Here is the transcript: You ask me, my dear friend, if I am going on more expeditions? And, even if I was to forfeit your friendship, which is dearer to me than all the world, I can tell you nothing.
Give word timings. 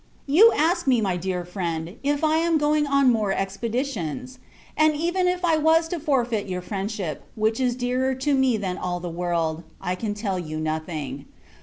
You 0.25 0.51
ask 0.55 0.87
me, 0.87 0.99
my 0.99 1.15
dear 1.15 1.45
friend, 1.45 1.97
if 2.01 2.23
I 2.23 2.37
am 2.37 2.57
going 2.57 2.87
on 2.87 3.11
more 3.11 3.31
expeditions? 3.31 4.39
And, 4.75 4.95
even 4.95 5.27
if 5.27 5.45
I 5.45 5.57
was 5.57 5.87
to 5.89 5.99
forfeit 5.99 6.47
your 6.47 6.63
friendship, 6.63 7.23
which 7.35 7.59
is 7.59 7.75
dearer 7.75 8.15
to 8.15 8.33
me 8.33 8.57
than 8.57 8.79
all 8.79 8.99
the 8.99 9.09
world, 9.11 9.61
I 9.79 9.93
can 9.93 10.15
tell 10.15 10.39
you 10.39 10.59
nothing. 10.59 11.25